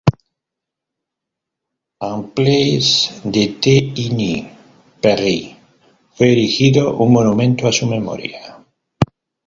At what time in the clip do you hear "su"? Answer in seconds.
7.71-7.85